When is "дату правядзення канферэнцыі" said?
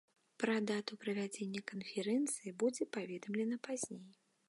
0.71-2.57